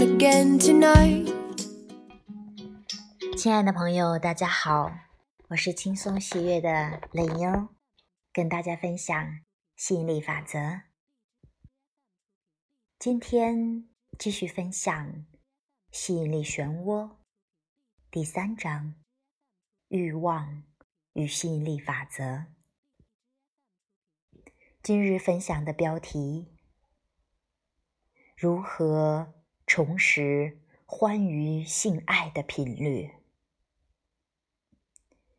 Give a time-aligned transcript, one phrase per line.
[0.00, 1.30] again tonight.
[3.36, 4.90] 亲爱的朋友，大家好，
[5.48, 7.68] 我是轻松喜悦的磊妞，
[8.32, 9.40] 跟大家分享
[9.76, 10.82] 吸引力法则。
[12.98, 15.26] 今天继续分享
[15.90, 17.16] 吸引力漩涡
[18.10, 18.94] 第三章：
[19.88, 20.62] 欲望
[21.14, 22.46] 与吸引力法则。
[24.82, 26.56] 今日分享的标题：
[28.36, 29.41] 如何
[29.74, 33.12] 重拾欢愉性爱的频率？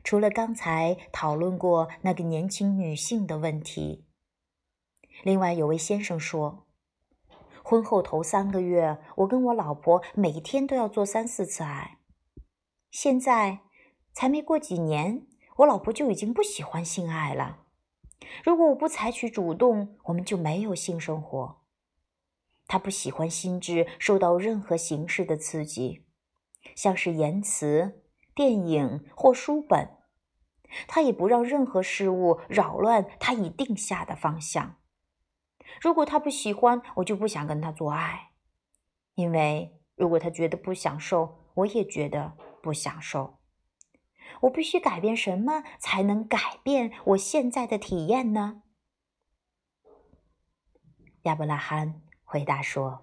[0.04, 4.06] 除了刚才讨论过那个年轻女性的问题，
[5.24, 6.68] 另外有位先生说，
[7.64, 11.98] 婚后头三个月，我跟我老婆每天都要做三四次爱。
[12.92, 13.62] 现在
[14.12, 17.64] 才没过几年，我老婆就已经不喜欢性爱了。
[18.44, 21.62] 如果我不采取主动，我们就没有性生活。
[22.66, 26.04] 他不喜欢心智受到任何形式的刺激。”
[26.74, 28.02] 像是言辞、
[28.34, 29.96] 电影或书本，
[30.86, 34.76] 他也不让任何事物扰乱他已定下的方向。
[35.80, 38.32] 如果他不喜欢，我就不想跟他做爱，
[39.14, 43.37] 因为如果他觉得不享受，我也觉得不享受。
[44.42, 48.62] 我必须改变什么才能改变我现在的体验呢？
[51.22, 53.02] 亚伯拉罕回答说。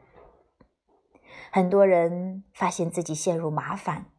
[1.52, 4.12] 很多人发现自己陷入麻烦，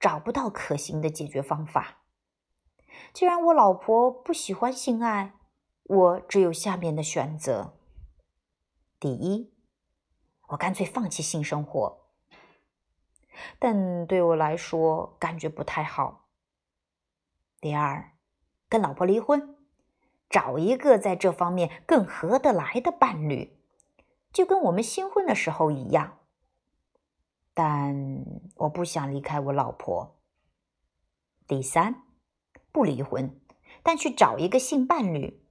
[0.00, 1.98] 找不到可行的解决方法。
[3.12, 5.34] 既然我老婆不喜欢性爱，
[5.84, 7.78] 我只有下面的选择：
[8.98, 9.52] 第一，
[10.48, 12.06] 我干脆放弃性生活，
[13.58, 16.21] 但对我来说感觉不太好；
[17.62, 18.14] 第二，
[18.68, 19.56] 跟老婆离婚，
[20.28, 23.56] 找一个在这方面更合得来的伴侣，
[24.32, 26.18] 就跟我们新婚的时候一样。
[27.54, 28.24] 但
[28.56, 30.20] 我不想离开我老婆。
[31.46, 32.02] 第三，
[32.72, 33.40] 不离婚，
[33.84, 35.46] 但去找一个性伴侣。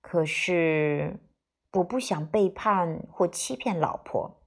[0.00, 1.20] 可是
[1.74, 4.42] 我不想背叛或欺骗老婆。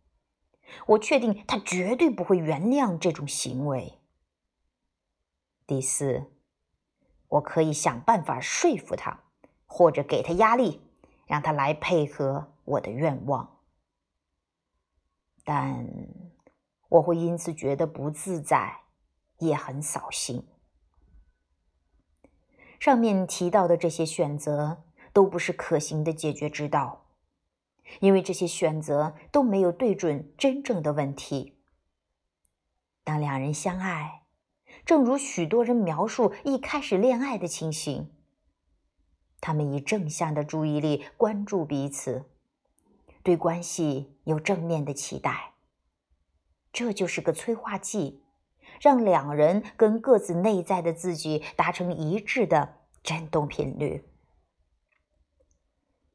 [0.88, 4.03] 我确定她绝对不会原谅这种行为。
[5.66, 6.26] 第四，
[7.28, 9.24] 我可以想办法说服他，
[9.66, 10.82] 或者给他压力，
[11.26, 13.60] 让他来配合我的愿望。
[15.44, 15.88] 但
[16.90, 18.82] 我会因此觉得不自在，
[19.40, 20.46] 也很扫兴。
[22.80, 27.06] 上面提到的这些选择都不是可行的解决之道，
[28.02, 31.58] 因为这些选择都没有对准真正的问题。
[33.06, 34.23] 当两人相爱，
[34.86, 38.12] 正如许多人描述一开始恋爱的情形，
[39.40, 42.26] 他们以正向的注意力关注彼此。
[43.24, 45.54] 对关系有正面的期待，
[46.74, 48.22] 这就是个催化剂，
[48.82, 54.04] 让两人跟各自内在的自己达成一致的振动频率。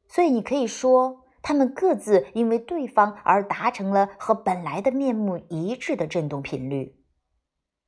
[0.07, 6.98] 所以你可以说，他们各自因为对方而达成了和本来的面目一致的振动频率。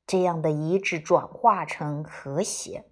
[0.06, 2.84] 这样的一致转化成和谐，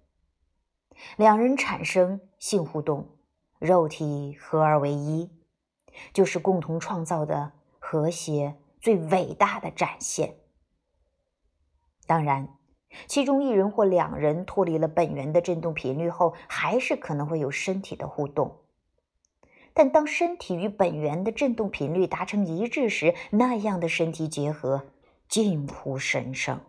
[1.17, 3.17] 两人产生性互动，
[3.59, 5.29] 肉体合而为一。
[6.13, 10.35] 就是共同创造的和谐最伟大的展现。
[12.07, 12.47] 当然，
[13.07, 18.61] 其中一人或两人脱离了本源的振动频率后，还是可能会有身体的互动。
[19.73, 24.85] 但当身体与本源的振动频率达成一致时，那样的身体结合
[25.27, 26.61] 近乎神圣。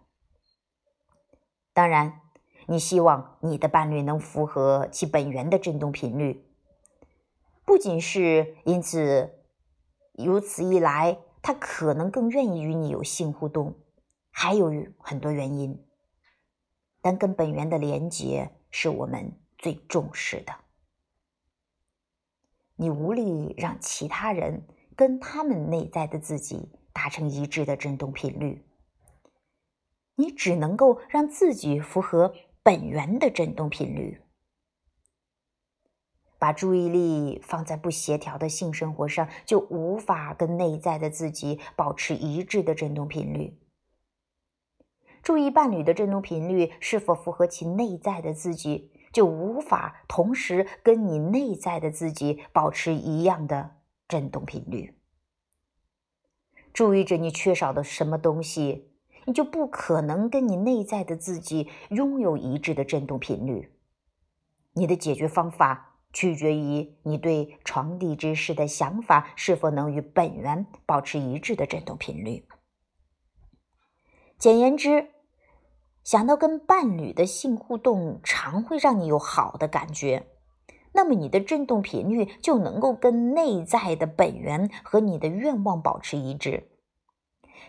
[1.72, 2.20] 当然，
[2.66, 6.44] 你希望你的伴侣能符合其本源的振动频率。
[7.64, 9.38] 不仅是因此，
[10.12, 13.74] 如此一来，他可能更愿意与你有性互动，
[14.30, 15.82] 还有很多原因。
[17.00, 20.52] 但跟本源的连接是我们最重视的。
[22.76, 28.64] 你无力让其他人跟他们内在的自己达成一致的振动频率，
[30.16, 34.20] 你只能够让自己符合本源的振动频率。
[36.38, 43.56] 把注意力放在不协调的性生活上，就无法跟内在的自己保持一致的振动频率。
[45.22, 53.76] 注意伴侣的振动频率是否符合其内在的自己，就无法同时跟你内在的自己保持一样的
[54.08, 54.98] 振动频率。
[56.72, 58.91] 注意着你缺少的什么东西，
[59.26, 63.72] 你就不可能跟你内在的自己拥有一致的振动频率。
[64.74, 65.88] 你的解决方法。
[66.14, 72.44] 取决于你对床地之事的想法是否能与本源保持一致的振动频率。
[74.36, 75.08] 简言之，
[76.04, 80.26] 想到跟伴侣的性互动常会让你有好的感觉，
[80.92, 86.71] 那么你的振动频率就能够跟内在的本源和你的愿望保持一致。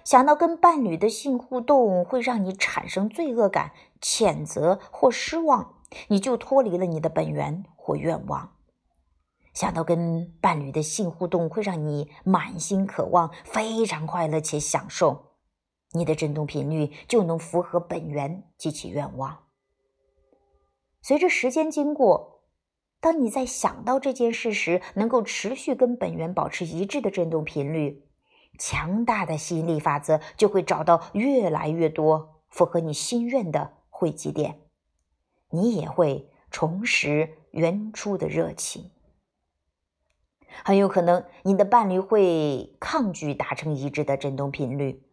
[0.04, 5.76] 想到跟伴侣的性互动会让你产生罪恶感、谴责或失望，
[6.08, 8.56] 你就脱离了你的本源或愿望。
[9.54, 15.34] 想到跟伴侣的性互动会让你满心渴望、非常快乐且享受，
[15.92, 19.44] 你的振动频率就能符合本源及其愿望。
[21.02, 22.42] 随着时间经过，
[23.00, 28.08] 当你在想到这件事时，能够持续跟本源保持一致的振动频率。
[28.66, 34.62] 强大的吸引力法则就会找到越来越多符合你心愿的汇集点，
[35.50, 38.90] 你也会重拾原初的热情。
[40.64, 45.04] 很有可能你的伴侣会抗拒达成一致的振动频率，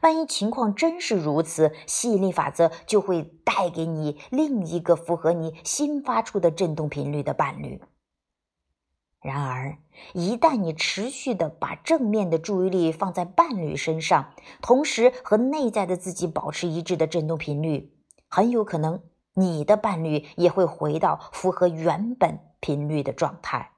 [0.00, 7.82] 万一情况真是如此，吸引力法则就会带给你另一个符合你新发出的振动频率的伴侣。
[9.28, 9.76] 然而，
[10.14, 14.32] 一旦你持续的把正面的注意力放在伴侣身上，
[14.62, 17.92] 同时和内在的自己保持一致的振动频率，
[18.26, 19.02] 很有可能
[19.34, 23.72] 你的伴侣也会回到符合原本频率的状态。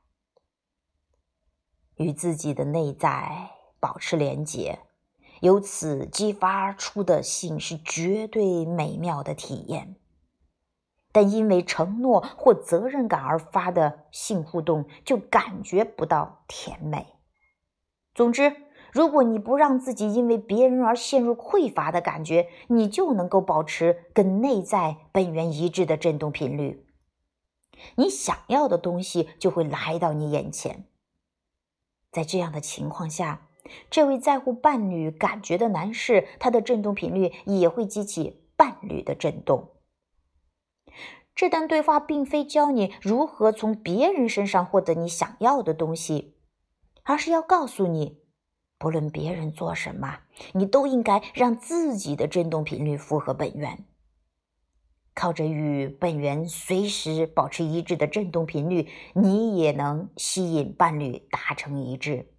[1.96, 3.50] 与自己的内在
[3.80, 4.78] 保持连结，
[5.40, 9.96] 由此激发出的性是绝对美妙的体验。
[11.12, 17.06] 但因为承诺或责任感而发的性互动，就感觉不到甜美。
[18.14, 18.56] 总之，
[18.92, 26.86] 如果你不让自己因为别人而陷入匮乏的感觉，你就能够保持跟内在本源一致的振动频率，
[27.96, 30.84] 你想要的东西就会来到你眼前。
[32.10, 33.46] 在这样的情况下，
[33.88, 39.68] 这位在乎伴侣感觉的男士，他的振动频率也会激起伴侣的振动。
[41.40, 46.34] 这段对话并非教你如何从别人身上获得你想要的东西，
[47.02, 48.18] 而是要告诉你，
[48.76, 50.18] 不论别人做什么，
[50.52, 53.86] 你都应该让自己的振动频率符合本源。
[55.14, 62.34] 靠着与本源随时保持一致的振动频率，你也能吸引伴侣达成一致。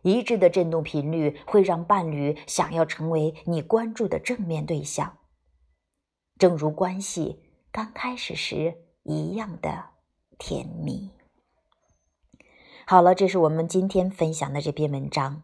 [0.00, 5.18] 一致的振动频率会让伴侣想要成为你关注的正面对象，
[6.38, 7.42] 正如关系。
[7.74, 9.86] 刚开始时一样的
[10.38, 11.10] 甜蜜。
[12.86, 15.42] 好了，这是我们今天分享的这篇文章，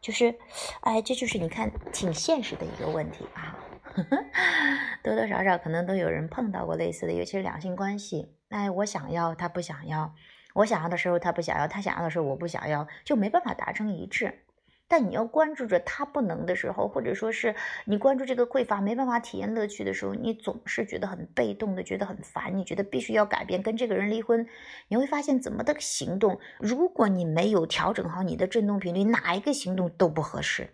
[0.00, 0.40] 就是，
[0.80, 3.56] 哎，这就是你看挺现实的一个问题啊，
[5.04, 8.34] 多多少少可能都有人碰到过类似的，尤其是两性关系。
[8.48, 10.14] 哎，我想要，他不想要；
[10.52, 14.45] 我想要的时候，他不想要；他想要的时候，我不想要，就没办法达成一致。
[14.88, 17.54] 但你要关注着他不能的时候，或者说是
[17.84, 24.46] 你关注这个匮乏没办法体验乐趣的时候，你总是觉得很被动的，觉得很烦，你觉得必须要改变，跟这个人离婚，
[24.88, 30.70] 你会发现怎么的行动，如果你没有调整好你的振动频率，哪一个行动都不合适。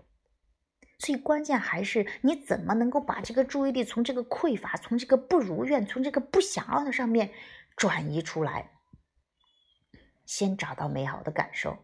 [0.98, 7.30] 所以关键还是你怎么能够把这个注意力从这个匮乏、从这个不如愿、从这个不想要的上面
[7.76, 8.70] 转移出来，
[10.24, 11.78] 先找到美好的感受。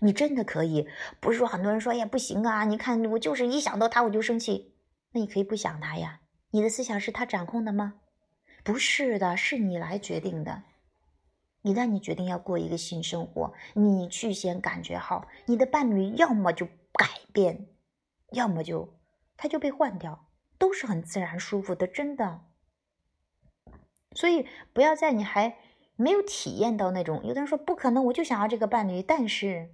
[0.00, 0.86] 你真的可以，
[1.20, 2.64] 不是说很多人说，哎呀不行啊！
[2.64, 4.74] 你看我就是一想到他我就生气，
[5.12, 6.20] 那你可以不想他呀。
[6.50, 7.94] 你的思想是他掌控的吗？
[8.62, 10.64] 不是的，是你来决定的。
[11.62, 17.66] 一旦你决定要过一个新生活，你去先感觉好，你的伴侣要么就改变，
[18.32, 18.98] 要么就
[19.36, 22.42] 他就被换掉，都是很自然舒服的，真的。
[24.14, 25.56] 所以不要在你还
[25.96, 29.70] 没有体验到那种，有的人说不可能，我就想要这个伴侣，但是。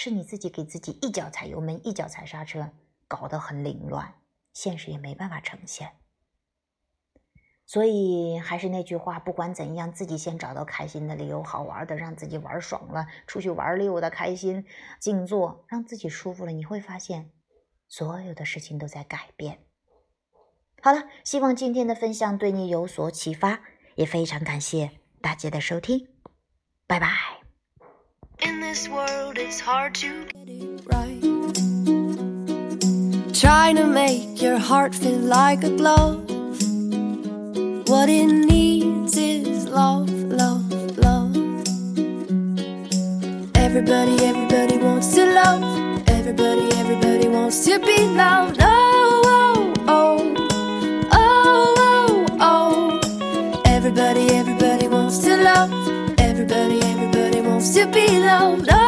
[0.00, 2.70] 是你自己给自己一脚踩油门，一脚踩刹车，
[3.08, 4.14] 搞得很凌乱，
[4.52, 5.90] 现实也没办法呈现。
[7.66, 14.64] 所以还是那句话，不管怎样，自己先找到开心的理由，好玩的，让自己玩爽了，出去玩溜的，开心，
[15.00, 17.32] 静坐，让自己舒服了，你会发现，
[17.88, 19.64] 所有的事情都在改变。
[20.80, 23.62] 好了，希望今天的分享对你有所启发，
[23.96, 26.06] 也非常感谢大家的收听，
[26.86, 27.37] 拜拜。
[28.40, 31.22] In this world, it's hard to get it right.
[33.34, 36.24] Trying to make your heart feel like a glove.
[37.88, 41.36] What it needs is love, love, love.
[43.56, 46.02] Everybody, everybody wants to love.
[46.08, 48.58] Everybody, everybody wants to be loved.
[48.60, 48.87] Oh,
[57.74, 58.87] to be loved.